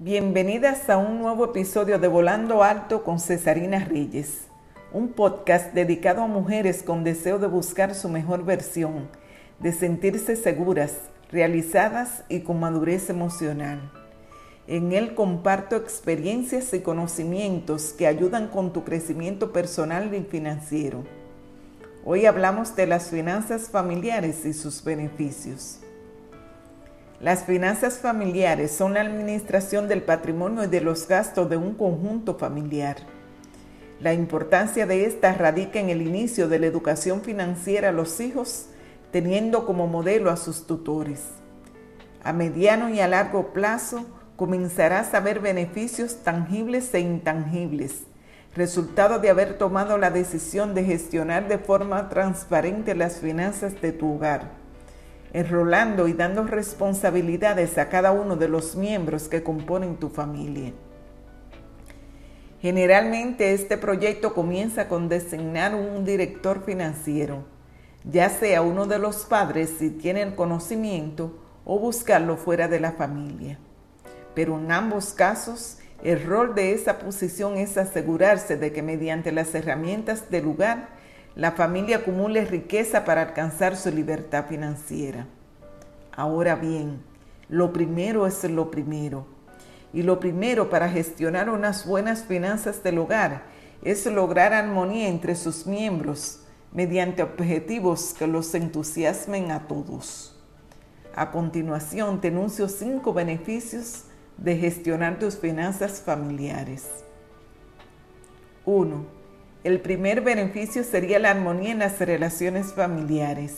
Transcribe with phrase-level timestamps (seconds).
[0.00, 4.42] Bienvenidas a un nuevo episodio de Volando Alto con Cesarina Reyes,
[4.92, 9.08] un podcast dedicado a mujeres con deseo de buscar su mejor versión,
[9.58, 10.92] de sentirse seguras,
[11.32, 13.90] realizadas y con madurez emocional.
[14.68, 21.02] En él comparto experiencias y conocimientos que ayudan con tu crecimiento personal y financiero.
[22.04, 25.80] Hoy hablamos de las finanzas familiares y sus beneficios.
[27.20, 32.36] Las finanzas familiares son la administración del patrimonio y de los gastos de un conjunto
[32.36, 32.96] familiar.
[33.98, 38.66] La importancia de esta radica en el inicio de la educación financiera a los hijos,
[39.10, 41.24] teniendo como modelo a sus tutores.
[42.22, 48.04] A mediano y a largo plazo comenzarás a ver beneficios tangibles e intangibles,
[48.54, 54.14] resultado de haber tomado la decisión de gestionar de forma transparente las finanzas de tu
[54.14, 54.67] hogar
[55.32, 60.72] enrolando y dando responsabilidades a cada uno de los miembros que componen tu familia.
[62.60, 67.44] Generalmente este proyecto comienza con designar un director financiero,
[68.04, 72.92] ya sea uno de los padres si tiene el conocimiento o buscarlo fuera de la
[72.92, 73.58] familia.
[74.34, 79.54] Pero en ambos casos, el rol de esa posición es asegurarse de que mediante las
[79.54, 80.88] herramientas del lugar
[81.34, 85.26] la familia acumule riqueza para alcanzar su libertad financiera.
[86.12, 87.00] Ahora bien,
[87.48, 89.26] lo primero es lo primero.
[89.92, 93.44] Y lo primero para gestionar unas buenas finanzas del hogar
[93.82, 96.40] es lograr armonía entre sus miembros
[96.72, 100.36] mediante objetivos que los entusiasmen a todos.
[101.14, 104.04] A continuación te enuncio cinco beneficios
[104.36, 106.86] de gestionar tus finanzas familiares.
[108.64, 109.17] 1
[109.64, 113.56] el primer beneficio sería la armonía en las relaciones familiares.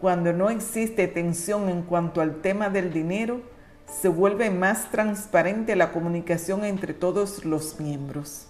[0.00, 3.40] Cuando no existe tensión en cuanto al tema del dinero,
[3.88, 8.48] se vuelve más transparente la comunicación entre todos los miembros.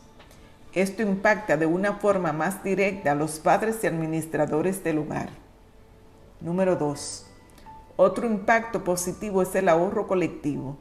[0.73, 5.29] Esto impacta de una forma más directa a los padres y administradores del hogar.
[6.41, 7.27] Número 2.
[7.97, 10.79] Otro impacto positivo es el ahorro colectivo.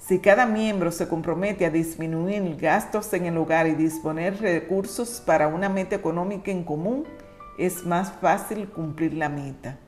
[0.00, 5.46] Si cada miembro se compromete a disminuir gastos en el hogar y disponer recursos para
[5.46, 7.04] una meta económica en común,
[7.58, 9.78] es más fácil cumplir la meta.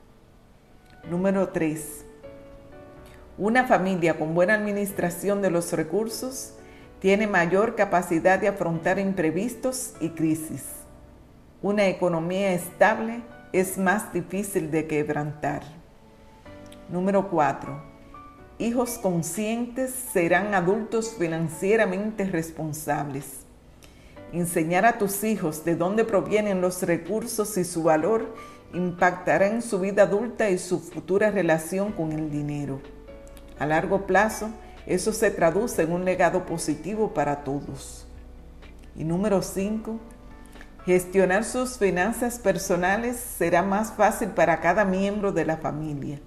[1.09, 2.05] Número 3.
[3.39, 6.53] Una familia con buena administración de los recursos
[6.99, 10.63] tiene mayor capacidad de afrontar imprevistos y crisis.
[11.63, 15.63] Una economía estable es más difícil de quebrantar.
[16.87, 17.92] Número 4
[18.59, 23.39] Hijos conscientes serán adultos financieramente responsables.
[24.31, 28.35] Enseñar a tus hijos de dónde provienen los recursos y su valor
[28.73, 32.79] impactará en su vida adulta y su futura relación con el dinero.
[33.57, 34.51] A largo plazo,
[34.85, 38.05] eso se traduce en un legado positivo para todos.
[38.95, 39.99] Y número 5.
[40.85, 46.19] Gestionar sus finanzas personales será más fácil para cada miembro de la familia.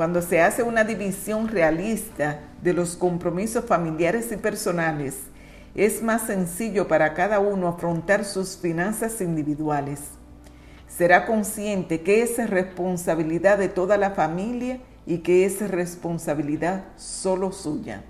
[0.00, 5.18] Cuando se hace una división realista de los compromisos familiares y personales,
[5.74, 10.00] es más sencillo para cada uno afrontar sus finanzas individuales.
[10.88, 18.02] Será consciente que es responsabilidad de toda la familia y que es responsabilidad solo suya.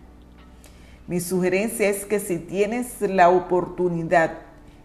[1.09, 4.35] Mi sugerencia es que si tienes la oportunidad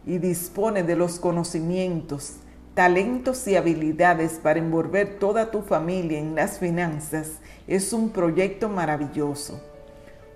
[0.08, 2.38] y dispone de los conocimientos,
[2.76, 9.62] talentos y habilidades para envolver toda tu familia en las finanzas es un proyecto maravilloso.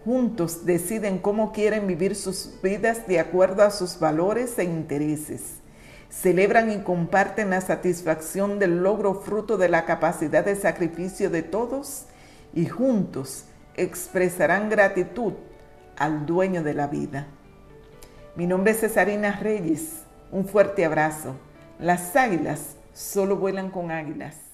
[0.05, 5.55] Juntos deciden cómo quieren vivir sus vidas de acuerdo a sus valores e intereses.
[6.09, 12.05] Celebran y comparten la satisfacción del logro fruto de la capacidad de sacrificio de todos
[12.53, 13.45] y juntos
[13.75, 15.33] expresarán gratitud
[15.97, 17.27] al dueño de la vida.
[18.35, 20.03] Mi nombre es Cesarina Reyes.
[20.31, 21.35] Un fuerte abrazo.
[21.79, 24.48] Las águilas solo vuelan con águilas.